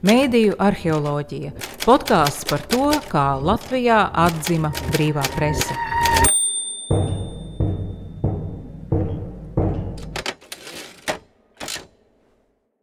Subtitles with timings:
[0.00, 1.50] Mēdīju arheoloģija-
[1.84, 5.76] podkāsts par to, kā Latvijā atzima brīvā prese.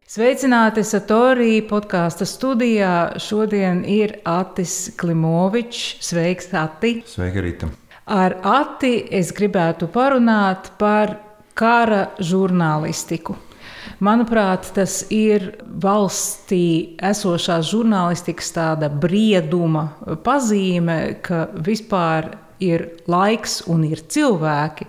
[0.06, 3.18] Sveicināti Satorī podkāstu studijā.
[3.18, 5.98] Šodien ir Atis Klimovičs.
[6.00, 7.02] Sveiks, Ati!
[7.02, 7.72] Sveika, Rīta!
[8.06, 11.18] Ar Ati es gribētu parunāt par
[11.54, 13.47] kara žurnālistiku.
[13.98, 15.48] Manuprāt, tas ir
[15.82, 19.88] valstī esošās žurnālistikas tāda brieduma
[20.22, 22.30] pazīme, ka vispār
[22.62, 24.86] ir laiks un ir cilvēki,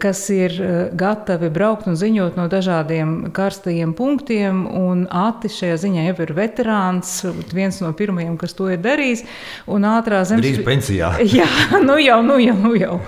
[0.00, 4.62] kas ir eh, gatavi braukt un ziņot no dažādiem karstajiem punktiem.
[4.80, 7.12] Un Atis šajā ziņā jau ir veterāns,
[7.54, 9.24] viens no pirmajiem, kas to ir darījis.
[9.70, 10.46] Un ātrā zemes...
[10.46, 11.12] Drīz pensijā.
[11.40, 11.48] Jā,
[11.84, 12.98] nu jau, nu jau, nu jau.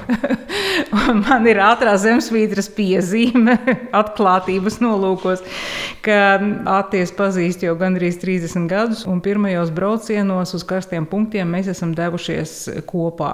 [1.23, 3.57] Man ir ātrā zemesvītras piezīme,
[4.03, 5.45] atklātības nolūkos,
[6.05, 6.21] ka
[6.79, 12.84] Aties pazīst jau gandrīz 30 gadus, un pirmajos braucienos uz karstiem punktiem mēs esam devušies
[12.89, 13.33] kopā.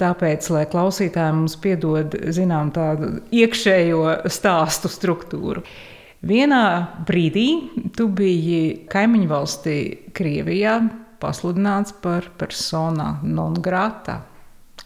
[0.00, 5.64] Tāpēc, lai klausītāji mums piedod, zinām, tādu iekšējo stāstu struktūru.
[6.24, 6.64] Vienā
[7.04, 7.48] brīdī
[7.96, 9.78] tu biji kaimiņu valstī
[10.16, 10.78] Krievijā
[11.20, 14.22] pasludināts par persona non grata.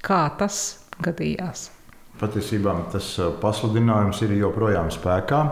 [0.02, 1.68] Kā tas gadījās?
[2.18, 5.42] Patiesībā tas uh, pasludinājums ir joprojām spēkā.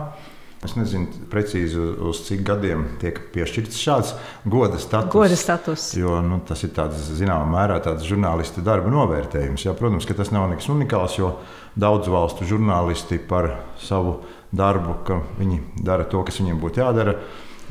[0.67, 1.78] Es nezinu precīzi,
[2.09, 4.09] uz cik gadiem tiek piešķirts šāds
[4.50, 5.12] goda status.
[5.14, 5.84] Goda status.
[5.95, 9.69] Jo, nu, tas ir tāds, zināmā mērā tāds žurnālistu darba novērtējums.
[9.69, 11.37] Jā, protams, ka tas nav nekas unikāls, jo
[11.78, 14.19] daudzu valstu žurnālisti par savu
[14.56, 17.14] darbu, ka viņi dara to, kas viņiem būtu jādara,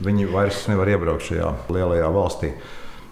[0.06, 2.54] viņi vairs nevar iebraukt šajā lielajā valstī.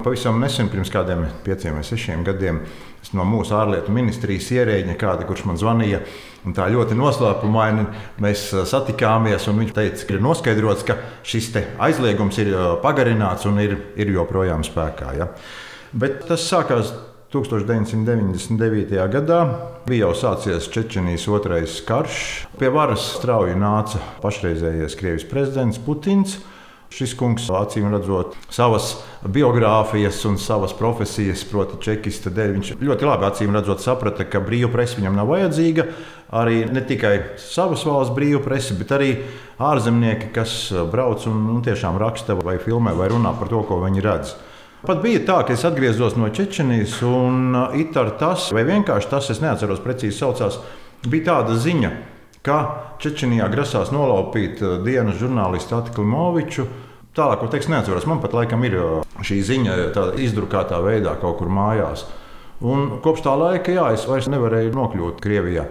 [0.04, 2.64] Pavisam nesen, pirms kādiem pieciem vai sešiem gadiem,
[3.12, 6.00] no mūsu ārlietu ministrijas ierēģiņa, kāda, kurš man zvanīja.
[6.48, 7.86] Un tā ļoti noslēpumaini
[8.24, 11.52] mēs satikāmies, viņš teica, ka ir noskaidrots, ka šis
[11.84, 15.16] aizliegums ir pagarināts un ir, ir joprojām spēkā.
[15.20, 15.30] Ja.
[15.94, 16.92] Bet tas sākās
[17.34, 18.94] 1999.
[19.10, 19.40] gadā.
[19.88, 22.18] Bija jau sācies Čečenijas otrais karš.
[22.60, 26.38] Pie varas strauji nāca pašreizējais Krievijas prezidents Putins.
[26.94, 28.92] Šis kungs, acīm redzot, savas
[29.26, 34.70] biogrāfijas un savas profesijas, proti, čekista dēļ, viņš ļoti labi acīm redzot, saprata, ka brīva
[34.76, 35.88] presa viņam nav vajadzīga.
[36.38, 39.10] Arī ne tikai savas valsts brīva presa, bet arī
[39.62, 40.56] ārzemnieki, kas
[40.94, 44.38] brauc un, un tiešām raksta vai filmē vai runā par to, ko viņi redz.
[44.86, 49.30] Pat bija tā, ka es atgriezos no Čečenijas, un it ar tas, vai vienkārši tas,
[49.34, 50.60] es neatceros precīzi saucās,
[51.08, 51.94] bija tāda ziņa
[52.44, 52.58] ka
[53.04, 56.68] Čečenijā grasās nolaupīt eh, dienas žurnālistu Atlimoviču.
[57.14, 58.08] Tālāk, ko teiks, neatceros.
[58.10, 58.92] Man pat laikam ir eh,
[59.24, 59.80] šī ziņa
[60.24, 62.06] izdrukātā veidā kaut kur mājās.
[62.64, 65.66] Un kopš tā laika, jā, es vairs nevarēju nokļūt Krievijā.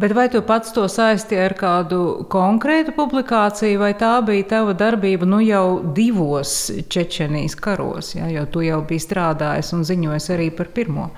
[0.00, 5.26] Bet vai tu pats to saisti ar kādu konkrētu publikāciju, vai tā bija tava darbība
[5.26, 10.70] nu jau divos Čečenijas karos, ja, jo tu jau biji strādājis un ziņojis arī par
[10.74, 11.10] pirmo?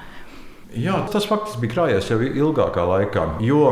[0.73, 3.27] Jā, tas faktiski bija krājies jau ilgākā laikā.
[3.45, 3.67] Jo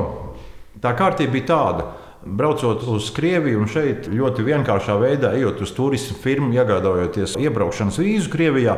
[0.78, 1.90] Tā kārtība bija tāda.
[2.20, 8.28] Braucot uz Krieviju un šeit ļoti vienkāršā veidā, ejot uz turismu firmu, iegādājoties iebraukšanas vīzu
[8.30, 8.76] Krievijā,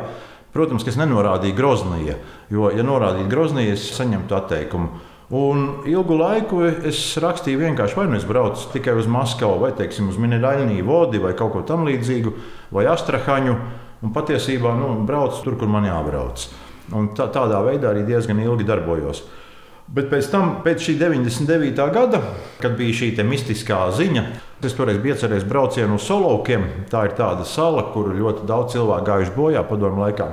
[0.55, 2.15] protams, es nenorādīju Groznija,
[2.53, 5.03] jo, ja norādītu Groznija, es saņemtu atteikumu.
[5.33, 10.11] Un ilgu laiku es rakstīju vienkārši, vai nu es braucu tikai uz Maskavu, vai teiksim,
[10.11, 12.33] uz Minerāļņu vodi, vai kaut ko tamlīdzīgu,
[12.75, 13.55] vai Astrahaņu.
[14.03, 16.43] Un patiesībā nu, braucu tur, kur man jābrauc.
[16.93, 19.23] Un tā, tādā veidā arī diezgan ilgi darbojos.
[19.87, 21.83] Bet pēc tam, pēc šī 99.
[21.93, 22.21] gada,
[22.61, 24.23] kad bija šī mistiskā ziņa,
[24.63, 26.63] es toreiz biju iecerējis braucienu uz Solovkiem.
[26.89, 30.29] Tā ir tāda sala, kur ļoti daudz cilvēku gājuši bojā padomu laikā.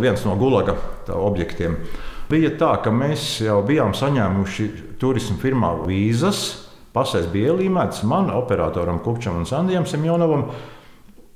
[0.00, 0.78] Viens no gulaga
[1.12, 1.76] objektiem.
[2.30, 6.40] Bija tā, ka mēs jau bijām saņēmuši turismu firmā vīzas.
[6.96, 10.48] Pasēs bija ielīmēts man, operatoram Kupčam un Sandijam Semjonovam.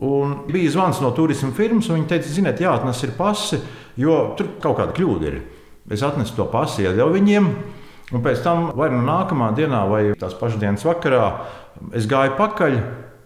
[0.01, 3.61] Un bija zvans no turismu firmas, un viņi teica, ziniet, jāatnes ir pasi,
[4.01, 5.43] jo tur kaut kāda kļūda ir.
[5.89, 7.47] Es atnesu to pasi, iedevu viņiem.
[8.11, 11.25] Un pēc tam, vai nu nākamā dienā, vai tās pašas dienas vakarā,
[11.95, 12.77] es gāju pakaļ,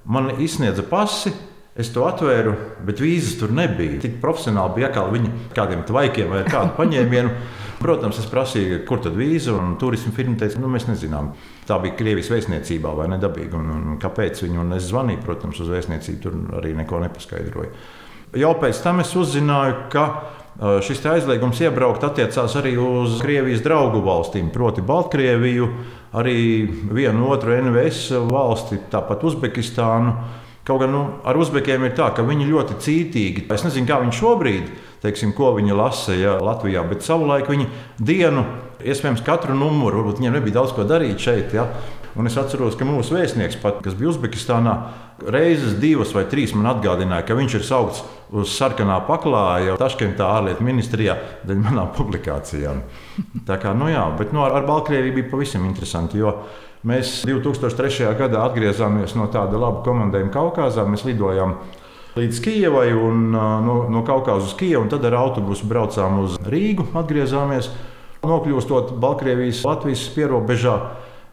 [0.04, 1.32] man izsniedza pasi.
[1.74, 2.52] Es to atvēru,
[2.86, 3.96] bet vīzas tur nebija.
[3.98, 7.32] Tik profesionāli bija kā viņi kādiem tvaikiem vai kādu paņēmienu.
[7.80, 11.32] Protams, es prasīju, kur tad vīza, un turisma firma teica, nu, mēs nezinām.
[11.66, 15.72] Tā bija Krievijas vēstniecībā vai nedabīga, un, un kāpēc viņi, un es zvanīju, protams, uz
[15.74, 17.74] vēstniecību, tur arī neko nepaskaidroju.
[18.38, 20.06] Jau pēc tam es uzzināju, ka
[20.54, 25.66] Šis aizliegums iebraukt attiecās arī uz Krievijas draugu valstīm, proti, Baltkrieviju,
[26.14, 26.36] arī
[26.94, 30.14] vienu otru NVS valsti, tāpat Uzbekistānu.
[30.64, 33.42] Kaut gan nu, ar uzbekiem ir tā, ka viņi ļoti cītīgi.
[33.52, 34.70] Es nezinu, kā viņi šobrīd,
[35.02, 37.66] teiksim, ko viņi lasa ja, Latvijā, bet savulaik viņi
[37.98, 38.46] dienu,
[38.80, 41.52] iespējams, katru numuru, varbūt viņiem nebija daudz ko darīt šeit.
[41.52, 41.66] Ja,
[42.14, 44.74] Un es atceros, ka mūsu vēstnieks, pat, kas bija Uzbekistānā,
[45.34, 50.66] reizes divas vai trīs man atgādināja, ka viņš ir saukts uz sarkanā paklāja Taškentā ārlietu
[50.66, 51.16] ministrijā
[51.46, 52.84] dēļ manām publikācijām.
[53.48, 56.22] Tā kā, nu jā, bet nu, ar, ar Baltkrieviju bija pavisam interesanti.
[56.84, 58.10] Mēs 2003.
[58.18, 60.84] gadā atgriezāmies no tāda laba komandējuma Kaukazā.
[60.86, 61.56] Mēs lidojām
[62.14, 66.90] līdz Kijavai un no, no Kaukazas uz Kijavu, un tad ar autobusu braucām uz Rīgu.
[67.00, 67.70] Atgriezāmies,
[68.22, 70.76] nokļūstot Baltkrievijas Latvijas pierobežā.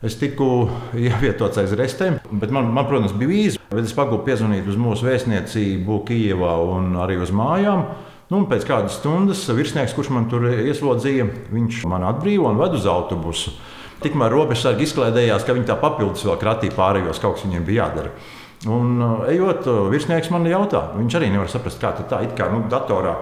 [0.01, 0.65] Es tiku
[0.97, 3.59] ievietots aiz restēm, bet man, man protams, bija vīza.
[3.77, 7.83] Es pagūpu piezvanīt uz mūsu vēstniecību Kijavā un arī uz mājām.
[8.31, 12.87] Nu, pēc kādas stundas virsnieks, kurš man tur ieslodzīja, viņš man atbrīvo un ved uz
[12.89, 13.53] autobusu.
[14.01, 18.15] Tikmēr robežsargi izklaidējās, ka viņi tā papildus vēl kratīja pārējos, kaut kas viņiem bija jādara.
[18.73, 18.97] Un,
[19.29, 22.33] ejot, virsnieks man jautā, viņš arī nevar saprast, kā tā ir.
[22.37, 23.19] Kā nu, datorā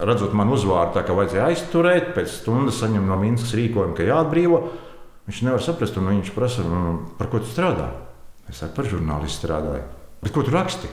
[0.00, 4.64] redzot man uzvārdu, tā kā vajadzēja aizturēt, pēc stundas saņemt no Minskas rīkojumu, ka jāatbrīvo.
[5.24, 7.88] Viņš nevar saprast, un viņš prasa, nu, par ko tu strādā.
[8.50, 9.86] Es saku, par žurnālistu strādāju.
[10.24, 10.90] Bet ko tu raksti?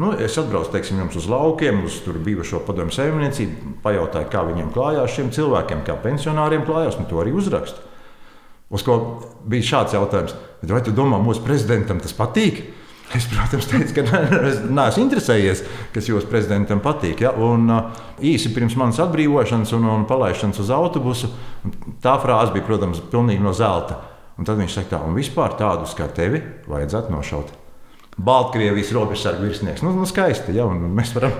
[0.00, 5.32] Nu, es atbraucu teiksim, uz laukiem, uz bijušo padomu saimniecību, pajautāju, kā viņiem klājās šiem
[5.36, 7.80] cilvēkiem, kā pensionāriem klājās, un to arī uzrakstu.
[8.72, 8.96] Uz ko
[9.48, 10.34] bija šāds jautājums,
[10.64, 12.62] vai tu domā, mūsu prezidentam tas patīk?
[13.12, 14.22] Es, protams, teicu, ka
[14.78, 17.20] neesmu interesējies, kas jūsu prezidentam patīk.
[17.26, 17.34] Ja?
[17.36, 21.28] Un, uh, īsi pirms manas atbrīvošanas un, un palaišanas uz autobusu,
[22.04, 24.00] tā frāze bija, protams, pilnīgi no zelta.
[24.40, 27.61] Un tad viņš saka, tā, un vispār tādus kā tevi vajadzētu nošaut.
[28.22, 29.82] Baltkrievijas robežsargu virsnieks.
[29.82, 31.32] Nu, nu skaisti, ja, mēs varam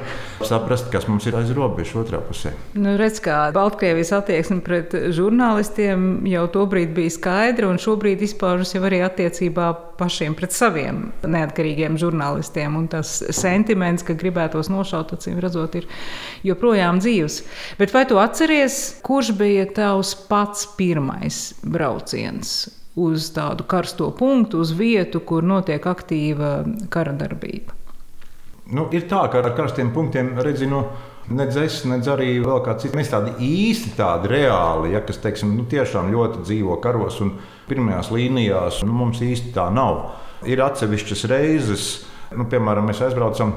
[0.42, 2.50] saprast, kas mums ir aiz robežas otrā pusē.
[2.74, 8.82] Nu, redz, kā Baltkrievijas attieksme pret žurnālistiem jau tobrīd bija skaidra, un šobrīd izpaužas jau
[8.88, 9.70] arī attiecībā
[10.00, 12.74] pašiem pret saviem neatkarīgiem žurnālistiem.
[12.80, 15.86] Un tas sentiments, ka gribētos nošaut, acīm redzot, ir
[16.50, 17.42] joprojām dzīves.
[17.78, 22.81] Bet vai tu atceries, kurš bija tavs pats pirmais brauciens?
[22.96, 26.58] Uz tādu karsto punktu, uz vietu, kur notiek aktīva
[26.92, 27.76] kara darbība.
[28.72, 30.84] Nu, ir tā, ka ar karstiem punktiem redzinu.
[31.32, 32.96] Nedz es, nedz arī vēl kāds cits.
[32.98, 37.36] Mēs tādi īsti tādi reāli, ja, kas teiksim, nu, tiešām ļoti dzīvo karos un
[37.68, 40.00] pirmajās līnijās, nu, mums īsti tā nav.
[40.50, 41.86] Ir atsevišķas reizes,
[42.34, 43.54] nu, piemēram, mēs aizbraucam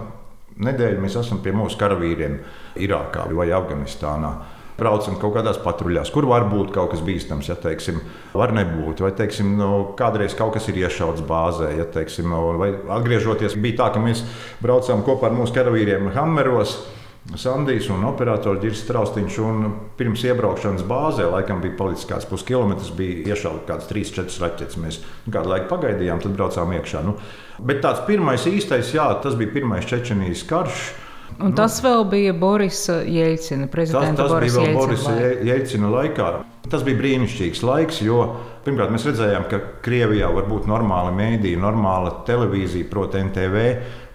[0.61, 2.37] nedēļu, mēs esam pie mūsu karavīriem
[2.85, 4.31] Irākā vai Afganistānā
[4.79, 8.01] braucam kaut kādās patruļās, kur var būt kaut kas bīstams, ja teiksim,
[8.35, 9.03] var nebūt.
[9.05, 9.69] Vai teiksim, nu,
[9.99, 14.25] kādreiz kaut kas ir iešauts bāzē, ja teiksim, nu, vai atgriežoties, bija tā, ka mēs
[14.63, 16.77] braucām kopā ar mūsu karavīriem Hammeros.
[17.33, 19.37] Sandijs un operators Girs Straustiņš.
[19.97, 24.77] Pirms iebraukšanas bāzē, laikam bija palicis kāds puskilometrs, bija iešauts kāds 3-4 raķetes.
[24.77, 27.01] Mēs kādu laiku pagaidījām, tad braucām iekšā.
[27.07, 27.15] Nu,
[27.57, 30.85] bet tāds pirmais īstais, jā, tas bija pirmais Čečenijas karš.
[31.35, 36.29] Un nu, tas vēl bija Borisa Jelcina, prezidenta tas, tas Borisa bija Borisa Jelcina laikā.
[36.71, 38.21] Tas bija brīnišķīgs laiks, jo
[38.65, 43.65] pirmkārt mēs redzējām, ka Krievijā var būt normāla mēdīja, normāla televīzija, proti, NTV,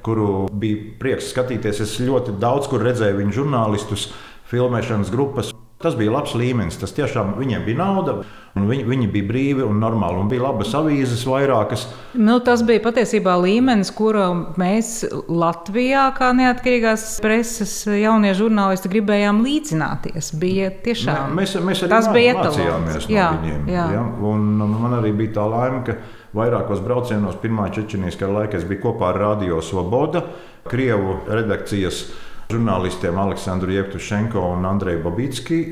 [0.06, 1.82] kuru bija prieks skatīties.
[1.84, 4.08] Es ļoti daudz kur redzēju viņu žurnālistus,
[4.50, 5.52] filmēšanas grupas.
[5.80, 6.76] Tas bija labs līmenis.
[6.76, 8.18] Tas tiešām viņiem bija nauda,
[8.52, 10.18] viņi, viņi bija brīvi un normāli.
[10.20, 11.86] Un bija labas avīzes, vairākas.
[12.20, 14.26] Nu, tas bija patiesībā līmenis, kuru
[14.60, 14.92] mēs
[15.32, 20.34] Latvijā, kā neatkarīgās preses jaunie žurnālisti, gribējām līdzināties.
[20.42, 23.68] Bija tiešām, Mē, mēs, mēs tas bija mācījāmies no jā, viņiem.
[23.72, 23.90] Jā.
[23.96, 24.06] Ja?
[24.34, 25.96] Un man arī bija tā laime, ka
[26.36, 30.26] vairākos braucienos pirmā Čečenijas kara laikā es biju kopā ar Radio Svoboda,
[30.68, 32.04] Krievu redakcijas
[32.52, 35.62] žurnālistiem Aleksandru Jevtušenko un Andreju Babitski.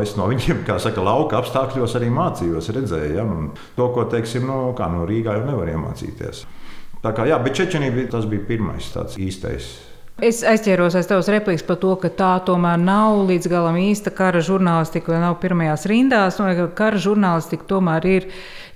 [0.00, 3.26] Es no viņiem, kā saka, lauka apstākļos arī mācījos, redzēju, ja?
[3.28, 6.46] Un to, ko teiksim, no, nu, kā, no Rīgā jau nevar iemācīties.
[7.02, 9.68] Tā kā, jā, bet Čečenija bija, tas bija pirmais tāds īstais.
[10.20, 14.42] Es aizķēros aiz tavas replikas par to, ka tā tomēr nav līdz galam īsta kara
[14.44, 16.38] žurnālistika, vai nav pirmajās rindās.
[16.38, 18.28] No, ka kara žurnālistika tomēr ir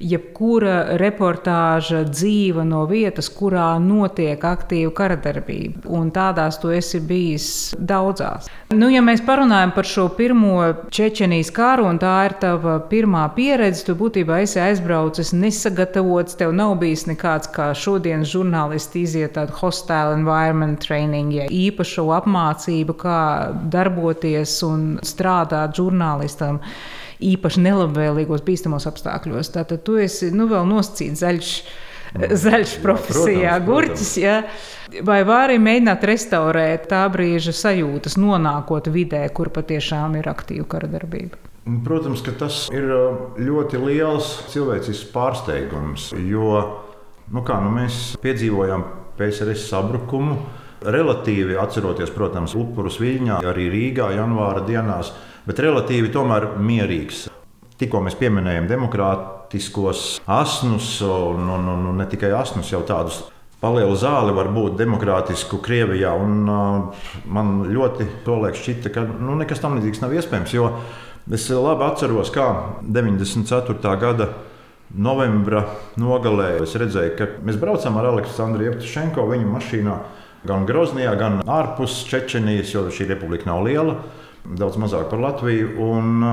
[0.02, 5.86] jebkura reportāža dzīva no vietas, kurā notiek aktīva karadarbība.
[5.88, 8.50] Un tādās tu esi bijis daudzās.
[8.74, 10.58] Nu, ja mēs parunājam par šo pirmo
[10.92, 16.74] Čečenijas karu, un tā ir tava pirmā pieredze, tu būtībā esi aizbraucis nesagatavots, tev nav
[16.82, 23.18] bijis nekāds kā šodienas žurnālisti iziet tādu hostile environment training, ja īpašu apmācību, kā
[23.72, 26.60] darboties un strādāt žurnālistam
[27.24, 29.52] īpaši nelabvēlīgos, bīstamos apstākļos.
[29.54, 31.52] Tātad tu esi nu, vēl nosacīts zaļš.
[32.16, 34.12] Zaļš profesijā, gurķis.
[34.22, 34.36] Ja?
[35.04, 41.36] Vai vari mēģināt restaurēt tā brīža sajūtas, nonākot vidē, kur patiešām ir aktīva kara darbība?
[41.84, 46.60] Protams, ka tas ir uh, ļoti liels cilvēcisks pārsteigums, jo
[47.34, 48.84] nu kā, nu mēs piedzīvojām
[49.18, 50.38] PSRS sabrukumu.
[50.84, 55.12] Relatīvi atceroties, protams, upurus Viļņā, arī Rīgā, janvāra dienās,
[55.46, 57.26] bet relatīvi tomēr mierīgs.
[57.80, 63.22] Tikko mēs pieminējām demokrātiskos asnus, un, un, un, un ne tikai asnus, jau tādus
[63.60, 66.12] palielu zāli var būt demokrātisku Krievijā.
[66.20, 70.54] Un, uh, man ļoti tolaik šķita, ka nu, nekas tam līdzīgs nav iespējams.
[70.56, 70.70] Jo
[71.32, 72.50] es labi atceros, kā
[72.84, 73.96] 94.
[74.02, 74.30] gada
[74.94, 75.64] novembra
[75.98, 79.96] nogalē es redzēju, ka mēs braucam ar Aleksandru Jevtušenko viņa mašīnā
[80.44, 83.96] gan Groznijā, gan ārpus Čečenijas, jo šī republika nav liela,
[84.44, 85.72] daudz mazāk par Latviju.
[85.86, 86.26] Un,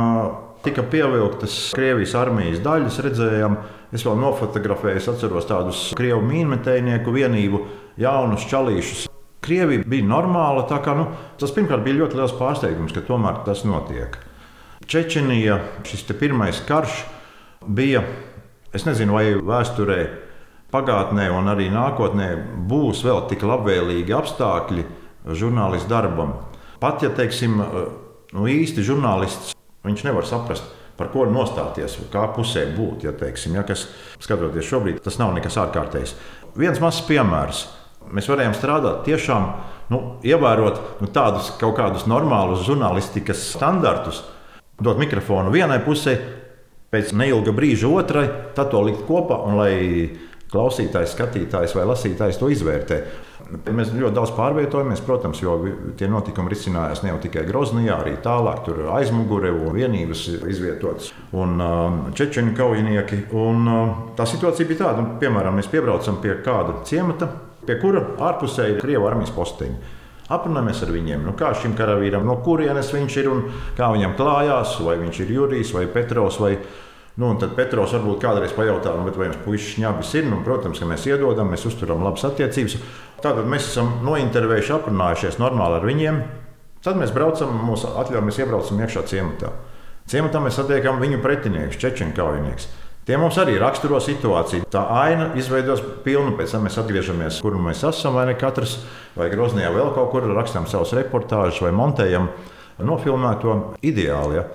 [0.64, 3.58] tika pievilktas Krievijas armijas daļas, redzējām,
[3.94, 7.64] es vēl nofotografēju, es atceros tādus krievu mīnmetējnieku vienību,
[8.00, 9.08] jaunus čalīšus.
[9.44, 13.66] Krievija bija normāla, tā kā nu, tas pirmkārt bija ļoti liels pārsteigums, ka tomēr tas
[13.68, 14.16] notiek.
[14.88, 17.04] Čečenija, šis pirmais karš
[17.68, 18.06] bija,
[18.76, 20.00] es nezinu, vai vēsturē,
[20.74, 22.30] pagātnē un arī nākotnē
[22.70, 24.86] būs vēl tik labvēlīgi apstākļi
[25.38, 26.36] žurnālistu darbam.
[26.82, 27.60] Pat ja, teiksim,
[28.34, 29.54] nu, īsti žurnālists
[29.84, 30.66] nevar saprast,
[30.98, 33.08] par ko nostāties, kā pusē būt.
[33.08, 33.88] Ja, teiksim, ja, kas,
[34.24, 36.16] skatoties šobrīd, tas nav nekas ārkārtējs.
[36.60, 37.66] Viens mazs piemērs.
[38.14, 39.48] Mēs varējām strādāt tiešām,
[39.94, 44.22] nu, ievērot nu, tādus kaut kādus normālus žurnālistikas standartus,
[44.84, 46.18] dot mikrofonu vienai pusē,
[46.94, 49.74] pēc neilga brīža otrai, tad to likt kopā un lai
[50.54, 53.00] klausītājs, skatītājs vai lasītājs to izvērtē.
[53.76, 55.58] Mēs ļoti daudz pārvietojamies, protams, jo
[56.00, 61.58] tie notikumi risinājās ne jau tikai Groznijā, arī tālāk, tur aizmugurē un vienības izvietotas un
[61.62, 63.26] um, čečeni kaujinieki.
[63.36, 67.30] Un, um, tā situācija bija tāda, nu, piemēram, mēs piebraucam pie kāda ciemata,
[67.68, 70.00] pie kura ārpusē ir Krievijas armijas posteņi.
[70.34, 73.44] Aprunājamies ar viņiem, nu, kā šim karavīram, no kurienes viņš ir un
[73.78, 76.40] kā viņam klājās, vai viņš ir Jurijs vai Petrovs.
[76.40, 76.56] Vai
[77.22, 80.30] Nu, tad Petros varbūt kādreiz pajautā, nu, vai jums puikas šņabis ir.
[80.32, 82.80] Nu, protams, ka mēs iedodam, mēs uzturam labas attiecības.
[83.22, 86.18] Tātad mēs esam nointervējuši, aprunājušies normāli ar viņiem.
[86.84, 89.54] Tad mēs braucam, mūsu atļaujamies iebraucam iekšā ciematā.
[90.10, 92.66] Ciematā mēs satiekam viņu pretiniekus, čečenu kaujinieks.
[93.04, 94.66] Tie mums arī raksturo situāciju.
[94.72, 98.78] Tā aina izveidojas pilnu, pēc tam mēs atgriežamies, kur mēs esam, vai ne katrs,
[99.16, 102.30] vai Groznijā vēl kaut kur rakstām savus reportāžus vai montējam
[102.80, 104.40] nofilmēto ideāli.
[104.40, 104.48] Ja.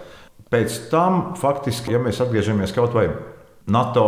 [0.48, 3.10] Pēc tam, faktiski, ja mēs atgriežamies kaut vai
[3.68, 4.04] NATO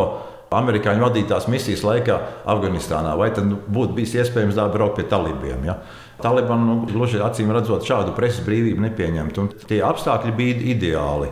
[0.56, 2.16] amerikāņu vadītās misijas laikā
[2.50, 5.66] Afganistānā, vai tad būtu bijis iespējams braukt pie talībiem?
[5.68, 5.76] Ja?
[6.20, 11.30] Taliban nu, gluži acīm redzot, šādu preses brīvību nepieņemt, un tie apstākļi bija ideāli.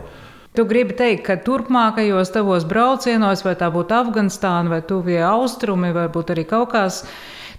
[0.57, 6.07] Tu gribi teikt, ka turpmākajos tavos braucienos, vai tā būtu Afganistāna, vai Tuvie Austrumi, vai
[6.09, 7.03] arī tāds,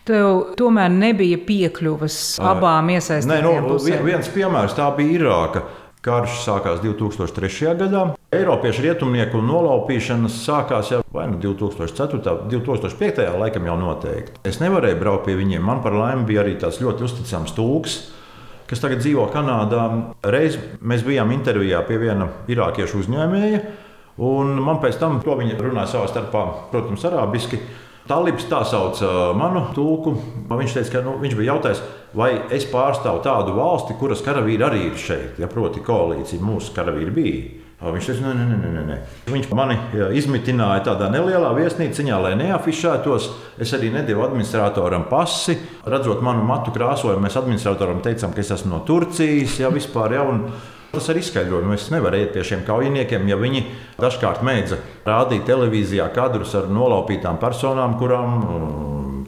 [0.09, 4.01] tev tomēr nebija piekļuves abām iesaistītām pusēm.
[4.01, 5.63] Nu, viens piemērs tā bija Irāka.
[6.01, 7.75] Karš sākās 2003.
[7.77, 8.07] gadā.
[8.33, 12.47] Eiropiešu rietumnieku nolaupīšanas sākās jau vai nu 2004.
[12.49, 13.27] 2005.
[13.37, 14.41] laikam jau noteikti.
[14.49, 15.61] Es nevarēju braukt pie viņiem.
[15.61, 17.99] Man par laimi bija arī tāds ļoti uzticams tūks.
[18.71, 19.85] Kas tagad dzīvo Kanādā.
[20.25, 23.61] Reiz mēs bijām intervijā pie viena irākiešu uzņēmēja,
[24.25, 27.61] un man pēc tam to viņi runāja savā starpā, protams, arābiski.
[28.09, 29.03] Talibs tā sauc
[29.37, 30.17] manu tulku.
[30.49, 31.83] Viņš teica, ka nu, viņš bija jautājis,
[32.17, 37.17] vai es pārstāvu tādu valsti, kuras karavīri arī ir šeit, ja proti koalīcija mūsu karavīri
[37.17, 37.43] bija.
[37.81, 38.97] Viņš teica, nē, nē, nē, nē.
[39.33, 39.79] Viņš mani
[40.19, 43.29] izmitināja tādā nelielā viesnīciņā, lai neafišētos.
[43.57, 45.57] Es arī nedevu administratoram pasi.
[45.89, 49.57] Redzot manu matu krāsojumu, mēs administratoram teicām, ka es esmu no Turcijas.
[49.63, 50.45] Jā, vispār, jā, un
[50.91, 53.61] Tas arī izskaidro, ka mēs nevaram iet pie šiem kaujiniekiem, ja viņi
[54.03, 58.41] dažkārt mēdza rādīt televīzijā kadrus ar nolaupītām personām, kurām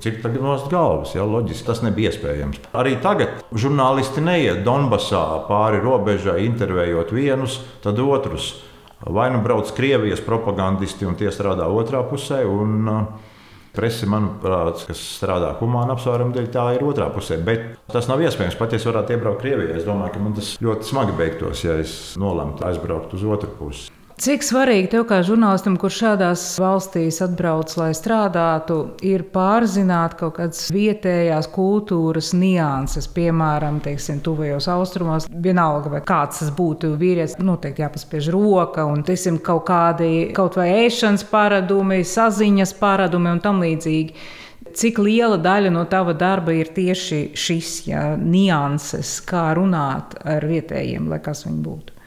[0.02, 1.14] mm, cirta nost galvas.
[1.14, 2.60] Ja, loģiski tas nebija iespējams.
[2.74, 8.54] Arī tagad žurnālisti neiet Donbasā pāri robežai, intervējot vienus, tad otrus.
[9.02, 12.44] Vai nu brauc Krievijas propagandisti un tie strādā otrā pusē.
[12.46, 13.30] Un, uh,
[13.72, 17.38] Presi, manuprāt, kas strādā humāna apsvērumu dēļ, tā ir otrā pusē.
[17.40, 18.58] Bet tas nav iespējams.
[18.60, 21.78] Pat ja es varētu iebraukt Krievijā, es domāju, ka man tas ļoti smagi beigtos, ja
[21.80, 23.88] es nolemtu aizbraukt uz otru pusi.
[24.20, 28.76] Cik svarīgi tev, kā žurnālistam, kurš šādās valstīs atbrauc, lai strādātu,
[29.08, 36.52] ir pārzināt kaut kādas vietējās kultūras nianses, piemēram, teiksim, tuvajos austrumos, vienalga, vai kāds tas
[36.52, 43.32] būtu vīrietis, noteikti jāpaspiež roka, un, teiksim, kaut kādi kaut vai ēšanas paradumi, saziņas paradumi
[43.32, 44.28] un tam līdzīgi.
[44.76, 51.08] Cik liela daļa no tava darba ir tieši šis ja, nianses, kā runāt ar vietējiem,
[51.12, 52.01] lai kas viņi būtu?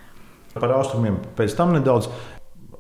[0.56, 2.08] Par austrumiem pēc tam nedaudz.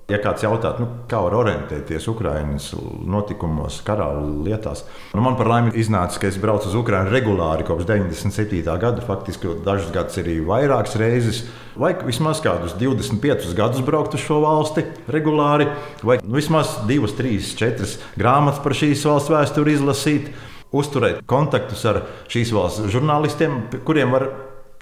[0.06, 2.68] Ja kāds jautā, nu, kā var orientēties Ukraiņas
[3.10, 4.06] notikumos, karā
[4.46, 4.84] lietās,
[5.18, 8.62] nu, man par laimi iznāca, ka es braucu uz Ukrajinu regulāri kopš 97.
[8.84, 9.02] gada.
[9.02, 11.42] Faktiski dažus gadus arī vairākas reizes,
[11.74, 15.72] vai vismaz kādus 25 gadus braukt uz šo valsti regulāri,
[16.06, 20.30] vai nu, vismaz 2, 3, 4 grāmatas par šīs valsts vēsturi izlasīt,
[20.70, 24.30] uzturēt kontaktus ar šīs valsts žurnālistiem, kuriem var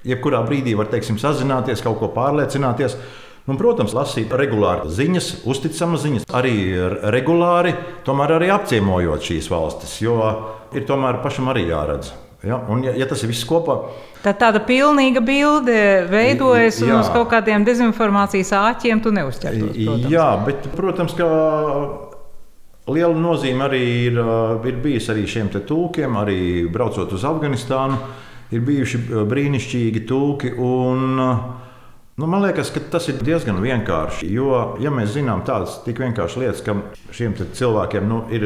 [0.08, 2.98] jebkurā brīdī var teiksim, sazināties, kaut ko pārliecināties.
[3.44, 6.54] Nu, protams, lasīt regulāri ziņas, uzticamas ziņas, arī
[7.12, 7.74] regulāri,
[8.06, 10.16] tomēr arī apciemojot šīs valstis, jo
[10.72, 12.14] ir tomēr pašam arī jāredz.
[12.44, 12.56] Ja?
[12.72, 13.78] Un, ja, ja tas ir viss kopā,
[14.24, 15.76] tad tāda pilnīga bilde
[16.08, 16.98] veidojas, un jā.
[17.00, 19.76] uz kaut kādiem dezinformācijas āķiem tu neuzķertos.
[19.76, 20.10] Protams.
[20.12, 21.28] Jā, bet, protams, ka
[22.92, 24.20] liela nozīme arī ir,
[24.68, 26.38] ir bijusi arī šiem tūkiem, arī
[26.72, 28.00] braucot uz Afganistānu.
[28.52, 30.56] Ir bijuši brīnišķīgi tūki.
[30.60, 31.22] Un,
[32.14, 34.28] Nu, man liekas, ka tas ir diezgan vienkārši.
[34.30, 36.76] Jo, ja mēs zinām tādas tik vienkāršas lietas, ka
[37.10, 38.44] šiem cilvēkiem nu, ir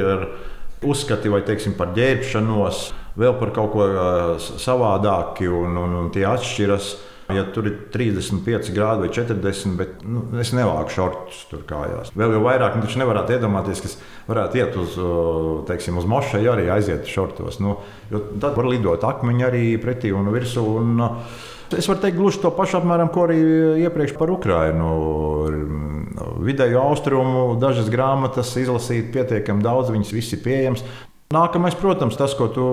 [0.88, 2.80] uzskati vai teiksim, par ģērbšanos,
[3.20, 3.88] vēl par kaut ko
[4.40, 6.94] savādāku, un, un, un tie atšķiras.
[7.28, 12.14] Ja tur ir 35 grādi vai 40, bet nu, es nevāku šortus tur kājās.
[12.16, 13.98] Vēl jau vairāk, nu, taču nevarētu iedomāties, kas
[14.30, 14.96] varētu iet uz,
[15.68, 17.60] teiksim, uz mošeju, arī aiziet šortos.
[17.60, 17.76] Nu,
[18.08, 20.64] tad var lidot akmeņi arī pretī un virsū.
[20.80, 21.04] Un,
[21.68, 23.36] Es varu teikt gluži to pašu apmēram, ko arī
[23.84, 24.86] iepriekš par Ukrajinu.
[26.46, 30.86] Vidējo austrumu dažas grāmatas izlasīt pietiekami daudz, viņas visi ir pieejamas.
[31.28, 32.66] Nākamais, protams, tas, ko tu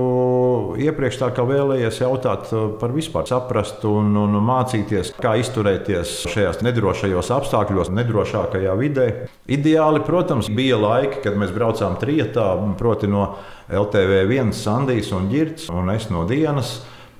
[0.79, 7.33] iepriekš tā kā vēlējies jautāt par vispār saprast un, un mācīties, kā izturēties šajās nedrošajos
[7.35, 9.07] apstākļos, nedrošākajā vidē.
[9.51, 12.45] Ideāli, protams, bija laiki, kad mēs braucām trietā,
[12.79, 13.25] proti no
[13.67, 16.77] LTV1, Sandijas un Girts, un es no dienas.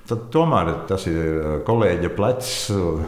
[0.08, 2.54] Tad tomēr tas ir kolēģa plecs,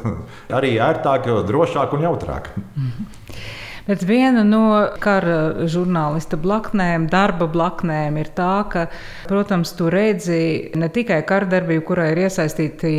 [0.59, 2.51] arī ērtāk, drošāk un jautrāk.
[2.57, 3.47] Mm -hmm.
[3.87, 4.63] Bet viena no
[4.99, 8.87] kara žurnālista blaknēm, darba blaknēm ir tā, ka,
[9.29, 12.91] protams, tu redzi ne tikai kardarbību, kurā ir iesaistīti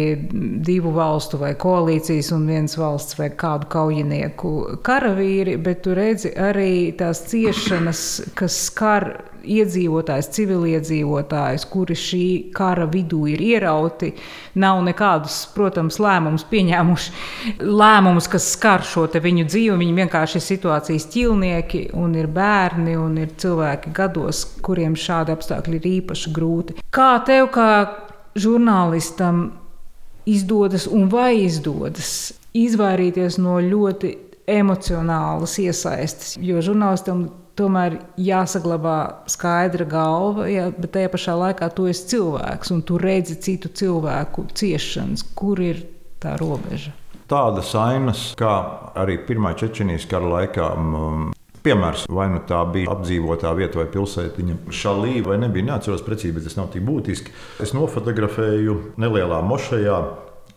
[0.64, 4.54] divu valstu vai koalīcijas un viens valsts vai kādu kaujinieku
[4.86, 8.04] karavīri, bet tu redzi arī tās ciešanas,
[8.38, 9.10] kas skar
[9.56, 12.24] iedzīvotājs, civiliedzīvotājs, kuri šī
[12.54, 14.12] kara vidū ir ierauti,
[14.60, 17.14] nav nekādus, protams, lēmumus pieņēmuši.
[17.64, 23.16] Lēmumus, kas skar šo viņu dzīvi, viņi vienkārši ir situācijas ķilnieki, un ir bērni, un
[23.22, 26.78] ir cilvēki gados, kuriem šādi apstākļi ir īpaši grūti.
[26.94, 27.70] Kā tev, kā
[28.38, 29.48] žurnālistam,
[30.28, 34.14] izdodas un vai izdodas izvairīties no ļoti
[34.48, 38.98] emocionālas iesaistes, jo žurnālistam tomēr jāsaglabā
[39.30, 44.46] skaidra galva, ja, bet tajā pašā laikā tu esi cilvēks un tu redzi citu cilvēku
[44.54, 45.82] ciešanas, kur ir
[46.22, 46.94] tā robeža.
[47.28, 48.54] Tādas ainas, kā
[48.96, 50.70] arī Pirmā Čečenijas kara laikā,
[51.58, 56.46] Piemērs, vai nu tā bija apdzīvotā vieta vai pilsētiņa, šādi vai nebija, neatceros precīzi, bet
[56.46, 57.34] tas nav tik būtiski.
[57.60, 59.98] Es nofotografēju nelielā mošajā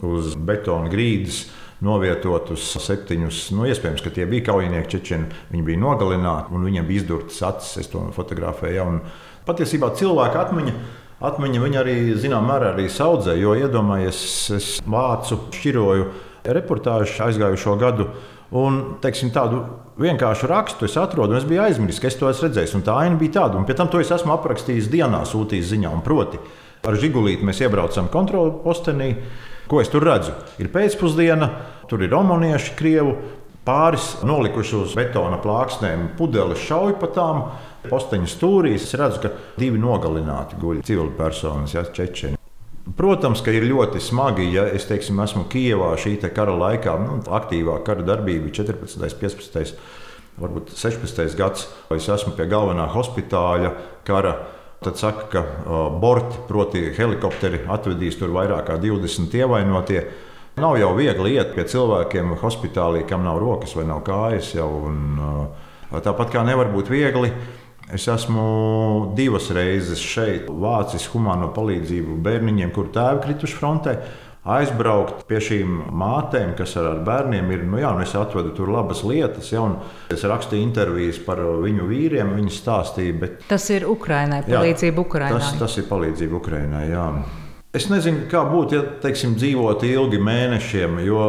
[0.07, 1.41] uz betona grīdas
[1.81, 3.43] novietotus septiņus.
[3.57, 5.29] Nu, iespējams, ka tie bija kaujinieki čečeni.
[5.51, 7.77] Viņi bija nogalināti un viņiem bija izdurtas acis.
[7.81, 8.87] Es to fotografēju.
[8.87, 8.99] Un
[9.47, 10.75] patiesībā cilvēka atmiņa.
[11.21, 14.21] Atmiņa viņa arī zināmā mērā arī saudzē, jo iedomājieties,
[14.57, 16.07] es vācu, šķiroju
[16.57, 18.07] reportāžu aizgājušo gadu.
[18.57, 19.61] Un teiksim, tādu
[20.01, 22.73] vienkāršu rakstu es atrodu, un es biju aizmirsis, ka es to esmu redzējis.
[22.75, 25.93] Un tā aina bija tāda, un pēc tam to es esmu aprakstījis dienā, sūtījis ziņā.
[26.03, 26.41] Proti,
[26.89, 29.13] ar žigulīti mēs iebraucam kontrolu postenī.
[29.71, 30.33] Ko es tur redzu?
[30.59, 31.47] Ir pēcpusdiena,
[31.87, 33.13] tur ir omonieši, krievi,
[33.63, 37.39] pāris nolikuši uz betona plāksnēm, pudeles šauj pa tām.
[37.87, 42.35] Posteņa stūrīs es redzu, ka divi nogalināti guļ civili personas, ja, čečeni.
[42.97, 47.79] Protams, ka ir ļoti smagi, ja es teiksim, esmu Kijavā šī kara laikā, nu, aktīvā
[47.87, 48.99] kara darbība 14.
[48.99, 49.75] un 15.
[50.41, 51.37] varbūt 16.
[51.39, 51.69] gads.
[51.95, 53.71] Es esmu pie galvenā hospitāļa
[54.03, 54.35] kara
[54.81, 59.99] Tad saka, ka uh, borti, proti, helikopteri atvedīs tur vairāk kā 20 ievainotie.
[60.57, 64.55] Nav jau viegli iet pie cilvēkiem hospitālī, kam nav rokas vai nav kājas.
[64.57, 67.29] Jau, un, uh, tāpat kā nevar būt viegli.
[67.93, 73.95] Es esmu divas reizes šeit, vācis humāno palīdzību bērniņiem, kur tēvi krituši frontē
[74.41, 77.65] aizbraukt pie šīm mātēm, kas ar, ar bērniem ir.
[77.69, 79.63] Nu, jā, nu es atvedu tur labas lietas, ja,
[80.13, 82.33] es rakstīju intervijas par viņu vīriem.
[82.39, 83.43] Viņi stāstīja, bet...
[83.49, 85.37] Tas ir Ukraiņai, palīdzība Ukraiņai.
[85.37, 86.87] Tas, tas ir palīdzība Ukraiņai.
[87.77, 91.21] Es nezinu, kā būtu, ja teiksim, dzīvot ilgi mēnešiem, jo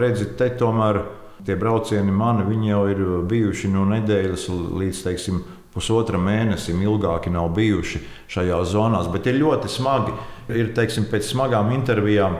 [0.00, 1.02] redziet, te tomēr
[1.44, 4.46] tie braucieni mani jau ir bijuši no nedēļas
[4.78, 5.42] līdz teiksim,
[5.74, 10.14] pusotra mēnesim ilgāki nav bijuši šajās zonās, bet ir ļoti smagi.
[10.52, 12.38] Ir teiksim, pēc smagām intervijām,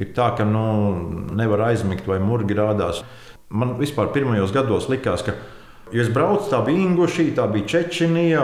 [0.00, 0.64] ir tā, ka nu,
[1.36, 3.04] nevar aizmigt vai murgi rādās.
[3.54, 5.36] Man vispār pirmajos gados likās, ka
[5.92, 8.42] Ja es braucu, tā bija Ingušija, tā bija Čečenija,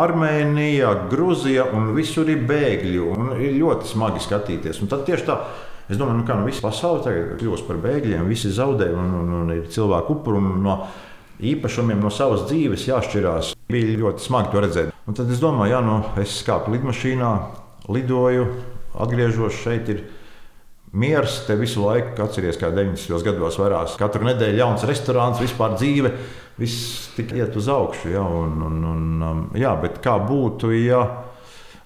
[0.00, 3.00] Armēnija, Grūzija, un visur ir bēgļi.
[3.42, 4.78] Ir ļoti smagi skatīties.
[4.80, 5.36] Un tad tieši tā,
[5.90, 9.34] es domāju, nu kā nu, visa pasaule tagad kļūst par bēgļiem, visi zaudē un, un,
[9.42, 10.40] un ir cilvēku upuri.
[10.62, 10.78] No
[11.40, 13.54] īpašumiem no savas dzīves jāšķirās.
[13.70, 14.92] Bija ļoti smagi to redzēt.
[15.06, 17.32] Un tad es domāju, ja nu, es kāpu lidmašīnā,
[17.92, 18.46] lidoju,
[19.04, 19.90] atgriežos šeit.
[19.92, 20.04] Ir
[20.96, 23.20] miers te visu laiku, atceries, kā 90.
[23.26, 23.94] gados vairāk.
[24.00, 26.12] Katru nedēļu jauns restorāns, vispār dzīve,
[26.60, 28.10] viss tik iet uz augšu.
[28.14, 31.02] Ja, un, un, un, um, jā, bet kā būtu, ja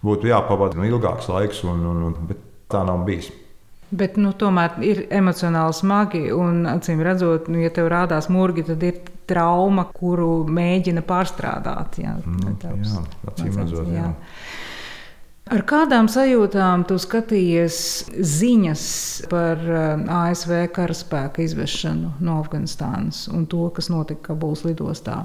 [0.05, 3.33] būtu jāpavada nu, ilgāks laiks, un, un, un, bet tā nav bijis.
[3.91, 8.85] Bet nu, tomēr ir emocionāli smagi, un acīm redzot, nu, ja tev rādās murgi, tad
[8.87, 12.03] ir trauma, kuru mēģina pārstrādāt.
[12.03, 13.87] Jā, nu, jā acīm redzot.
[13.95, 14.11] Jā.
[14.11, 14.59] Jā.
[15.51, 17.77] Ar kādām sajūtām tu skatījies
[18.15, 18.83] ziņas
[19.33, 25.25] par eh, ASV karaspēka izvešanu no Afganistānas un to, kas notika Kabulas lidostā?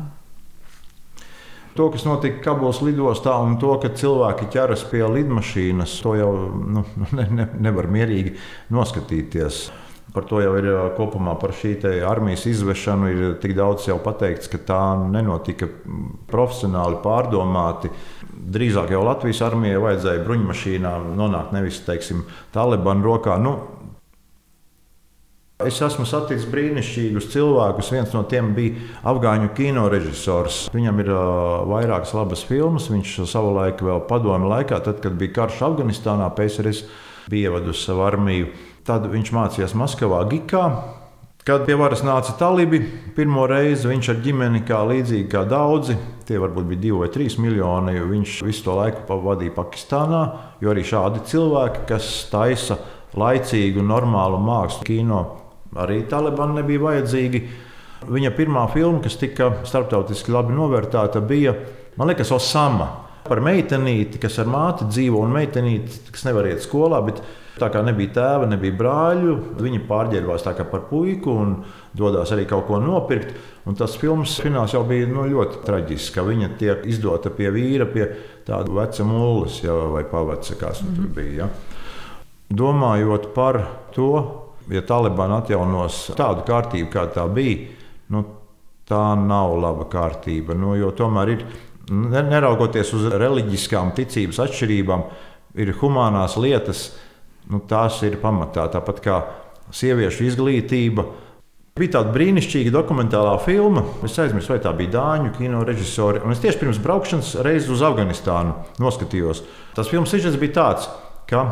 [1.77, 6.31] To, kas notika Kabulas lidostā, un to, ka cilvēki ķeras pie lidmašīnas, to jau
[6.73, 6.87] nu,
[7.19, 8.33] ne, ne, nevar mierīgi
[8.73, 9.67] noskatīties.
[10.13, 11.73] Par to jau ir kopumā par šī
[12.07, 15.67] armijas izvešanu ir tik daudz jau pateikts, ka tā nenotika
[16.29, 17.91] profesionāli pārdomāti
[18.55, 22.23] drīzāk jau Latvijas armijai vajadzēja bruņmašīnām nonākt nevis teiksim,
[22.55, 23.39] Talibanu rokā.
[23.41, 23.57] Nu,
[25.63, 27.89] Es esmu saticis brīnišķīgus cilvēkus.
[27.95, 28.75] Viens no tiem bija
[29.07, 30.65] afgāņu kino režisors.
[30.73, 32.89] Viņam ir uh, vairākas labas filmas.
[32.91, 36.83] Viņš savulaik, vēl padomu laikā, tad, kad bija karš Afganistānā, PSRS
[37.31, 38.51] bija ievadusi savu armiju.
[38.85, 40.65] Tad viņš mācījās Maskavā, Gikā.
[41.45, 42.79] Kad pie varas nāca talibi,
[43.13, 45.93] pirmo reizi viņš ar ģimeni, kā līdzīgi kā daudzi,
[46.25, 50.21] tie varbūt bija divi vai trīs miljoni, viņš visu to laiku pavadīja Pakistānā.
[50.61, 52.77] Jo arī šādi cilvēki, kas taisa
[53.17, 55.21] laicīgu, normālu mākslu, kino,
[55.77, 57.41] arī Taliban nebija vajadzīgi.
[58.05, 61.55] Viņa pirmā filma, kas tika starptautiski labi novērtēta, bija,
[61.97, 63.04] man liekas, Osama.
[63.25, 67.01] Par meitenīti, kas ar māti dzīvo, un meitenīti, kas nevar iet skolā.
[67.05, 67.23] Bet
[67.55, 71.53] Tā kā nebija tēva, nebija brāļu, viņi pārģērbās par puiku un
[71.95, 73.31] dodas arī kaut ko nopirkt.
[73.65, 77.87] Un tas filmas fināls jau bija nu, ļoti traģisks, ka viņa tiek izdota pie vīra,
[77.87, 78.09] pie
[78.45, 80.95] tāda veca mūles ja, vai pavaca, kas mm -hmm.
[80.95, 81.33] tur bija.
[81.37, 81.47] Ja.
[82.49, 83.61] Domājot par
[83.95, 84.11] to,
[84.69, 87.71] ja Taliban atjaunos tādu kārtību, kā tā bija,
[88.09, 88.25] nu,
[88.87, 90.53] tā nav laba kārtība.
[90.53, 91.45] Nu, tomēr ir,
[91.89, 95.03] neraugoties uz reliģiskām ticības atšķirībām,
[95.61, 96.87] ir humānās lietas,
[97.51, 98.65] Nu, tās ir pamatā.
[98.73, 99.19] Tāpat kā
[99.75, 101.05] sieviešu izglītība.
[101.75, 103.83] Bija tāda brīnišķīga dokumentālā filma.
[104.07, 106.23] Es aizmirsu, vai tā bija Dāņu kino režisori.
[106.23, 109.43] Un es tieši pirms braukšanas reizes uz Afganistānu noskatījos.
[109.75, 110.87] Tas filmas sižets bija tāds,
[111.29, 111.43] ka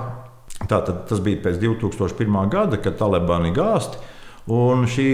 [0.64, 2.40] tātad, tas bija pēc 2001.
[2.54, 4.00] gada, kad Talibani gāsti.
[4.54, 5.10] Un šī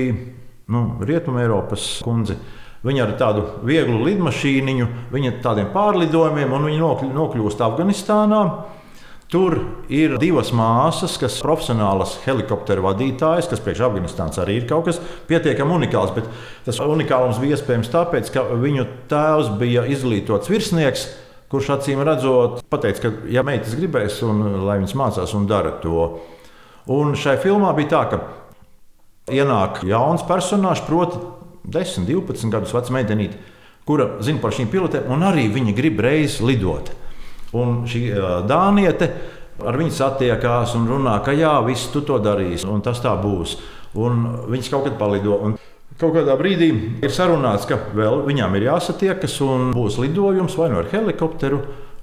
[0.72, 2.38] nu, Rietumē Eiropas kundze.
[2.80, 8.44] Viņa ar tādu vieglu lidmašīniņu, viņa tādiem pārlidojumiem, un viņa nokļūst Afganistānā.
[9.30, 9.60] Tur
[9.94, 14.98] ir divas māsas, kas ir profesionālas helikopteru vadītājas, kas priekš Afganistānas arī ir kaut kas
[15.30, 16.16] pietiekami unikāls.
[16.16, 16.26] Bet
[16.66, 21.06] tas unikālums bija iespējams tāpēc, ka viņu tēvs bija izglītots virsnieks,
[21.52, 26.08] kurš acīm redzot, pateica, ka, ja meitas gribēs, un lai viņas mācās un dara to.
[26.90, 28.24] Un šai filmā bija tā, ka
[29.30, 31.22] ienāk jauns personāžs, proti,
[31.72, 33.40] 10, 12 gadus veca meitenīte,
[33.88, 36.92] kura zina par šīm pilotēm, un arī viņa grib reiz lidot.
[37.58, 38.04] Un šī
[38.50, 39.10] dāniete
[39.66, 43.58] ar viņu satiekās un runā, ka jā, viss tu to darīsi, un tas tā būs.
[43.98, 45.40] Un viņas kaut kad palido.
[45.42, 45.58] Un
[46.00, 46.70] Kaut kādā brīdī
[47.04, 51.58] ir sarunāts, ka vēl viņām ir jāsatiekas un būs lidojums vai nu ar helikopteru,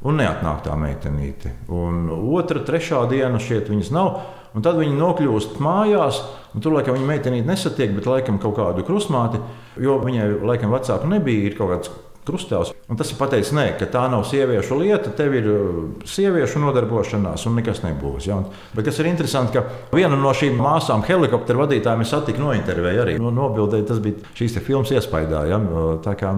[0.04, 1.54] un neatnāk tā meitenīte.
[1.72, 4.18] Un otra, trešā diena šeit viņas nav.
[4.56, 6.22] Un tad viņi nokļūst mājās,
[6.56, 9.42] un tur laikam viņa meitenīte nesatiek, bet laikam kaut kādu krusmāti,
[9.84, 11.92] jo viņai laikam vecāku nebija, ir kaut kāds
[12.26, 12.72] krustāvs.
[12.90, 15.76] Un tas ir pateicis, nē, ka tā nav sieviešu lieta, tev ir uh,
[16.08, 18.26] sieviešu nodarbošanās un nekas nebūs.
[18.30, 18.40] Ja?
[18.74, 23.16] Bet kas ir interesanti, ka viena no šīm māsām, helikopteru vadītājiem, es satiku nointervēju arī.
[23.22, 25.44] No, nobildēju, tas bija šīs filmas iespējā.
[25.52, 25.60] Ja?
[26.02, 26.32] Tā kā,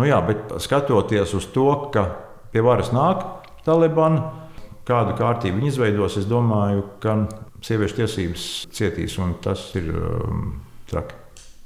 [0.00, 2.08] nu jā, bet skatoties uz to, ka
[2.54, 3.22] pie varas nāk
[3.66, 4.18] Taliban,
[4.88, 7.16] kādu kārtību viņi izveidos, es domāju, ka
[7.62, 10.46] sieviešu tiesības cietīs, un tas ir um,
[10.90, 11.21] traki.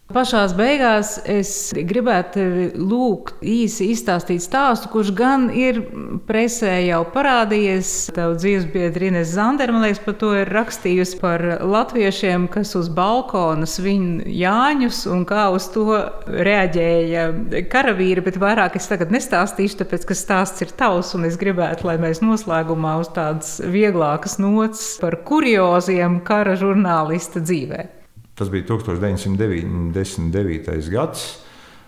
[0.07, 2.43] Pašā beigās es gribētu
[2.79, 5.81] lūgt īsi izstāstīt stāstu, kurš gan ir
[6.29, 7.91] presē jau parādījies.
[8.15, 13.67] Tev dzīvesbiedri Ines Zandere, man liekas, par to ir rakstījusi par latviešiem, kas uz balkona
[13.67, 15.99] svin Jāņus un kā uz to
[16.31, 17.27] reaģēja
[17.75, 21.99] karavīri, bet vairāk es tagad nestāstīšu, tāpēc, ka stāsts ir tavs un es gribētu, lai
[21.99, 27.96] mēs noslēgumā uz tādas vieglākas nots par kurioziem kara žurnālista dzīvēm.
[28.37, 30.91] Tas bija 1999.
[30.93, 31.41] gads.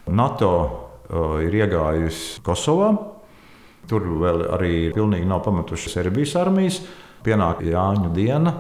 [0.09, 2.91] NATO uh, ir iegājusi Kosovā.
[3.89, 6.77] Tur vēl arī pilnīgi nav pametušas Serbijas armijas.
[7.25, 8.53] Pienāk Jāņu diena.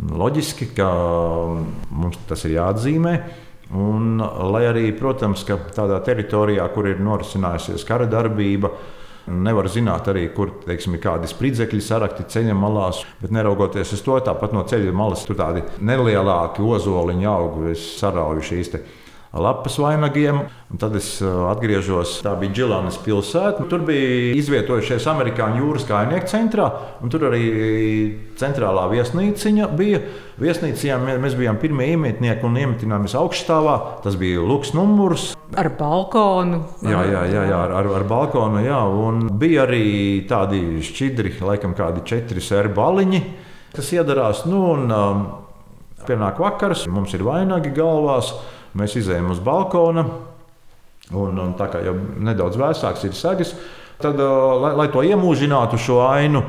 [0.00, 0.88] Loģiski, ka
[1.92, 3.14] mums tas ir jāatzīmē.
[3.76, 4.18] Un,
[4.50, 8.70] lai arī, protams, tādā teritorijā, kur ir norisinājusies kara darbība,
[9.30, 14.16] Nevar zināt arī, kur teiksim, ir kādi spridzekļi sarakti ceļa malās, bet neraugoties uz to,
[14.24, 18.74] tāpat no ceļa malas tur tādi nelielāki ozoliņi aug, sarauju šīs
[19.32, 20.42] lapas vainagiem.
[20.78, 22.16] Tad es atgriežos.
[22.24, 23.66] Tā bija Džilanas pilsēta.
[23.70, 26.68] Tur bija izvietojušies amerikāņu jūras kājnieku centrā,
[27.02, 27.44] un tur arī
[28.38, 30.02] centrālā viesnīciņa bija.
[30.40, 33.76] Viesnīcā mēs bijām pirmie iemetnieki un iemetinājāmies augststāvā.
[34.04, 35.30] Tas bija luks numurs.
[35.58, 36.62] Ar balkonu.
[36.86, 38.62] Jā, jā, jā, jā ar, ar, ar balkonu.
[38.64, 38.80] Jā.
[38.86, 43.20] Un bija arī tādi šķidri, laikam, kādi četri sērbu baliņi,
[43.74, 44.46] kas iedarās.
[44.48, 45.26] Nu, un, um,
[46.06, 48.32] pienāk vakars, mums ir vainagi galvās.
[48.78, 50.04] Mēs izējām uz balkona,
[51.10, 53.54] un, un tā kā jau nedaudz vēsāks ir sagas,
[54.02, 56.44] tad, lai, lai to iemūžinātu šo ainu,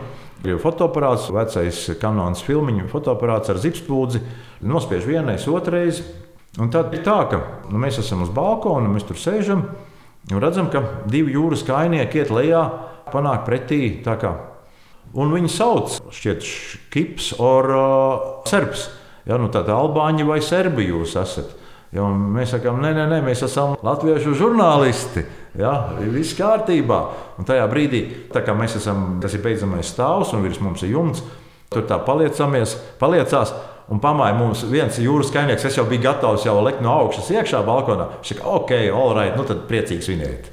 [0.45, 4.21] ir fotoaparāts, vecais kanāns filmiņu fotoaparāts ar zipspūdzi,
[4.65, 6.03] nospiež vienreiz, otrreiz.
[6.59, 7.39] Un tad ir tā, ka
[7.71, 9.63] nu, mēs esam uz balkona, mēs tur sēžam
[10.31, 12.65] un redzam, ka divi jūras kainieki iet lejā,
[13.11, 14.01] panāk pretī.
[15.11, 16.49] Un viņi sauc, šķiet,
[16.93, 18.89] kips or uh, serbs.
[19.27, 21.57] Ja, nu, Tātad albāņi vai serbi jūs esat.
[21.91, 25.25] Jo mēs sakām, nē, nē, nē, mēs esam latviešu žurnālisti.
[25.59, 27.01] Ja, viss kārtībā.
[27.39, 31.19] Un tajā brīdī, kad mēs esam, tas ir beidzamais stāvs un virs mums ir jumts,
[31.71, 33.51] tur tā paliecamies, paliecās.
[33.91, 35.65] Un pamāja mums viens jūras kaimiņš.
[35.67, 38.07] Es jau biju gatavs jau lekt no augšas iekšā balkonā.
[38.21, 40.47] Viņš teica, ok, all right, nu tad priecīgs viņiet.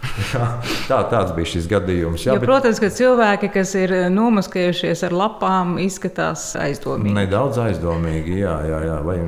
[0.90, 2.24] tā, tāds bija šis gadījums.
[2.26, 2.48] Jā, jo, bet...
[2.50, 7.14] Protams, ka cilvēki, kas ir nomaskējušies ar lapām, izskatās aizdomīgi.
[7.14, 8.86] Nedaudz aizdomīgi, jā, jā.
[8.90, 9.02] jā.
[9.06, 9.20] Vai...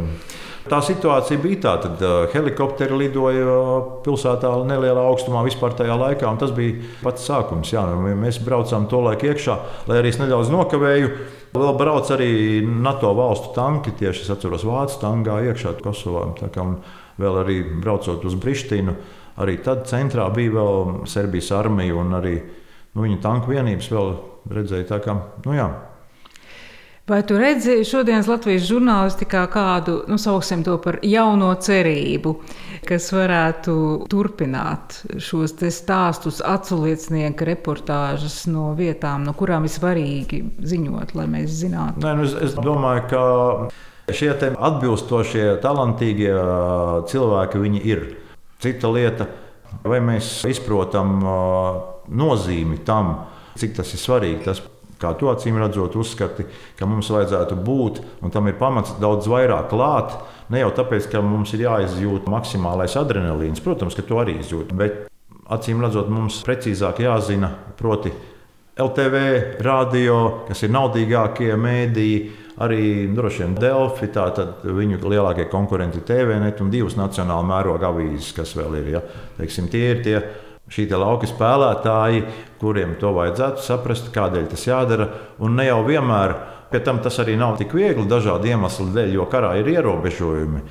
[0.70, 3.57] Tā situācija bija tāda, ka uh, helikopteri lidoja
[4.05, 6.31] pilsētā nelielā augstumā vispār tajā laikā.
[6.38, 7.72] Tas bija pats sākums.
[7.75, 7.83] Jā,
[8.18, 9.57] mēs braucām to laiku iekšā,
[9.90, 11.11] lai arī es nedaudz nokavēju.
[11.53, 12.31] Vēl brauc arī
[12.62, 16.31] NATO valstu tanki, tieši es atceros Vācijas tankā iekšā Kosovā.
[17.20, 18.94] Vēl arī braucot uz Brīstinu,
[19.42, 24.14] arī tad centrā bija vēl Serbijas armija un arī nu, viņa tanku vienības vēl
[24.53, 24.88] redzēja.
[24.94, 25.68] Tā kā, nu, jā,
[27.12, 32.31] Vai tu redzi šodienas Latvijas žurnālistikā kādu, nu, sauksim to par jauno cerību,
[32.88, 33.75] kas varētu
[34.09, 40.40] turpināt šos stāstus, aculiecinieku reportāžas no vietām, no kurām ir svarīgi
[40.72, 42.01] ziņot, lai mēs zinātu?
[42.01, 46.33] Nē, nu, es, es domāju, ka šie atbilstošie, talantīgie
[47.12, 48.07] cilvēki ir.
[48.64, 49.29] Cita lieta,
[49.85, 51.18] vai mēs izprotam
[52.09, 53.18] nozīmi tam,
[53.61, 54.44] cik tas ir svarīgi.
[54.48, 54.64] Tas
[55.02, 56.46] kā tu acīm redzot, uzskati,
[56.78, 60.14] ka mums vajadzētu būt, un tam ir pamats daudz vairāk klāt.
[60.52, 65.06] Ne jau tāpēc, ka mums ir jāizjūt maksimālais adrenalīns, protams, ka to arī izjūt, bet
[65.52, 68.12] acīm redzot, mums precīzāk jāzina, proti,
[68.82, 69.16] LTV,
[69.60, 72.20] radio, kas ir naudīgākie mēdīji,
[72.64, 78.54] arī droši vien Delfi, tātad viņu lielākie konkurenti TVNet un divas nacionāla mēroga avīzes, kas
[78.56, 78.88] vēl ir.
[78.94, 79.02] Ja?
[79.36, 80.16] Teiksim, tie ir tie
[80.70, 82.25] šī lauka spēlētāji,
[82.61, 85.09] kuriem to vajadzētu saprast, kādēļ tas jādara.
[85.42, 86.35] Un ne jau vienmēr,
[86.70, 90.62] pie tam tas arī nav tik viegli dažādu iemeslu dēļ, jo karā ir ierobežojumi.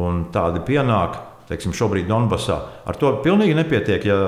[0.00, 2.58] Un tādi pienāk, teiksim, šobrīd Donbassā.
[2.88, 4.18] Ar to pilnīgi nepietiek, ja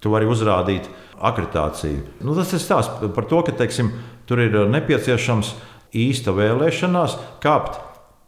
[0.00, 2.02] tu vari uzrādīt akreditāciju.
[2.24, 3.92] Nu, tas ir stāsts par to, ka teiksim,
[4.28, 5.54] tur ir nepieciešams
[5.96, 7.78] īsta vēlēšanās kāpt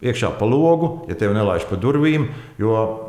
[0.04, 2.28] iekšā pa logu, ja tevi nelaiž pa durvīm.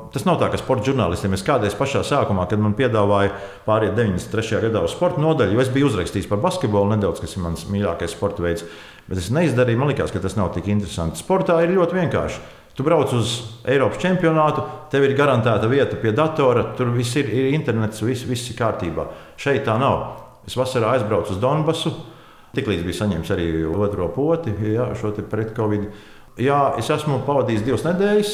[0.10, 3.36] Tas nav tā, ka sporta žurnālistiem es kādreiz pašā sākumā, kad man piedāvāja
[3.68, 4.64] pāriet 93.
[4.66, 8.16] gadā uz sporta nodaļu, jo es biju uzrakstījis par basketbolu nedaudz, kas ir mans mīļākais
[8.18, 8.66] sporta veids.
[9.10, 11.22] Bet es neizdarīju, man liekas, ka tas nav tik interesanti.
[11.22, 12.42] Sportā ir ļoti vienkārši.
[12.78, 13.36] Tu brauc uz
[13.70, 18.50] Eiropas čempionātu, tev ir garantēta vieta pie datora, tur viss ir, ir internets, viss, viss
[18.50, 19.10] ir kārtībā.
[19.38, 20.06] Šeit tā nav.
[20.48, 21.92] Es vasarā aizbraucu uz Donbasu,
[22.56, 25.90] tiklīdz biju saņēmis arī otro poti, jā, šo pret-covid
[26.40, 28.34] jā, es esmu pavadījis divas nedēļas,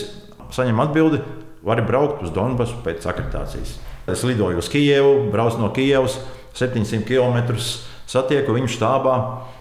[0.55, 1.19] saņemu atbildi,
[1.65, 3.75] vari braukt uz Donbasu pēc akreditācijas.
[4.11, 6.19] Es lidoju uz Kijevu, braucu no Kijevas
[6.55, 7.57] 700 km,
[8.05, 9.15] satieku viņu štābā,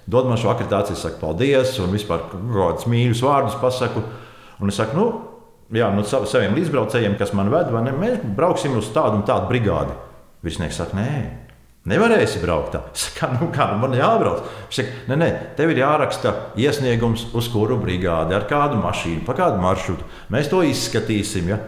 [0.07, 4.05] dod man šo akreditāciju, saku paldies, un vispār kaut kādus mīļus vārdus pasaku.
[4.61, 5.07] Un es saku, nu,
[5.75, 9.97] jā, nu, saviem līdzbraucējiem, kas man ved, ne, mēs brauksim uz tādu un tādu brigādi.
[10.45, 11.15] Virsnieks saka, nē,
[11.85, 12.81] Nevarēsi braukt tā.
[13.03, 14.47] Saka, nu, kā nu man jābrauc?
[14.71, 19.37] Viņš saka, nē, nē, tev ir jāraksta iesniegums, uz kuru brigādi, ar kādu mašīnu, pa
[19.37, 20.09] kādu maršrutu.
[20.33, 21.53] Mēs to izskatīsim.
[21.53, 21.61] Ja?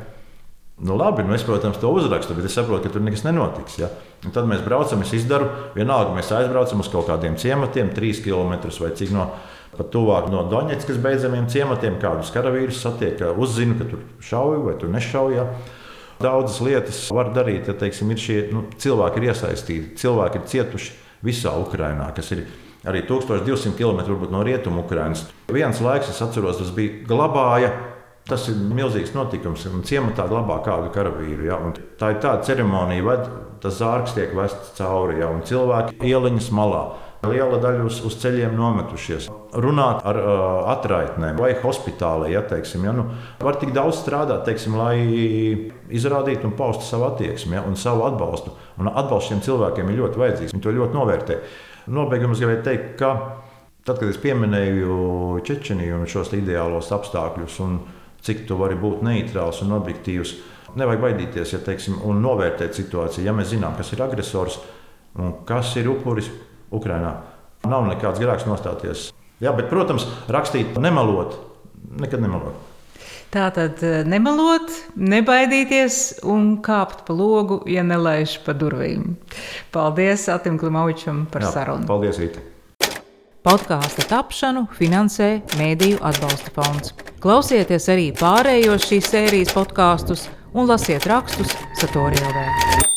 [0.80, 3.76] Nu, labi, es, protams, to uzrakstu, bet es saprotu, ka tur nekas nenotiks.
[3.80, 3.92] Ja?
[4.24, 8.56] Un tad mēs braucam, es izdaru, vienalga mēs aizbraucam uz kaut kādiem ciematiem, trīs km
[8.80, 9.30] vai cik no.
[9.76, 14.88] Pat tuvāk no Doņetskas beidzamiem ciematiem, kādus karavīrus satiek, uzzina, ka tur šauj vai tur
[14.92, 15.36] nešauj.
[15.36, 15.44] Ja?
[16.22, 20.94] Daudzas lietas var darīt, ja teiksim, ir šie nu, cilvēki ir iesaistīti, cilvēki ir cietuši
[21.26, 22.46] visā Ukrajinā, kas ir
[22.86, 25.26] arī 1200 km no rietumu Ukrainas.
[25.52, 27.74] Viens laiks, es atceros, tas bija glabāja.
[28.26, 31.44] Tas ir milzīgs notikums, un ciematā glabā kādu karavīru.
[31.46, 31.60] Ja?
[31.62, 33.28] Un tā ir tāda ceremonija, kad
[33.62, 36.80] tas zārks tiek vests cauri, ja, un cilvēki ieliņas malā.
[37.30, 39.28] Liela daļa uz, uz ceļiem nometušies.
[39.56, 40.34] Runāt ar uh,
[40.74, 43.06] atraitnēm vai hospitālē, ja teiksim, ja, nu,
[43.42, 44.96] var tik daudz strādāt, teiksim, lai
[45.92, 48.52] izrādītu un paustu savu attieksmi ja, un savu atbalstu.
[48.80, 50.56] Un atbalsts šiem cilvēkiem ir ļoti vajadzīgs.
[50.56, 51.40] Viņi to ļoti novērtē.
[51.96, 53.12] Nobeigumā gribēju teikt, ka
[53.86, 54.96] tad, kad es pieminēju
[55.46, 57.78] Čečeniju un šos ideālos apstākļus, un
[58.26, 60.34] cik tu vari būt neitrāls un objektīvs,
[60.76, 63.24] nevajag baidīties ja, teiksim, un novērtēt situāciju.
[63.26, 64.58] Ja mēs zinām, kas ir agresors
[65.16, 66.28] un kas ir upuris,
[66.74, 67.16] Ukrajinā.
[67.66, 69.10] Nav nekāds grēks nostāties.
[69.42, 71.36] Jā, bet, protams, rakstīt, nemelot,
[72.00, 72.56] nekad nemelot.
[73.34, 79.16] Tā tad eh, nemelot, nebaidīties un kāpt pa logu, ja nelaiž pa durvīm.
[79.74, 81.88] Paldies Atim Klimavičam par Jā, sarunu.
[81.90, 82.44] Paldies, Rīta!
[83.46, 85.28] Podkāstu tapšanu finansē
[85.60, 86.96] Mēdīju atbalsta fonds.
[87.22, 90.26] Klausieties arī pārējos šīs sērijas podkāstus
[90.56, 92.95] un lasiet rakstus Satorijā.